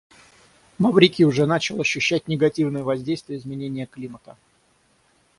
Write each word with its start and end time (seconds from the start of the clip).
Маврикий 0.79 1.25
уже 1.25 1.45
начал 1.45 1.79
ощущать 1.79 2.27
негативное 2.27 2.81
воздействие 2.81 3.37
изменения 3.37 3.85
климата. 3.85 4.35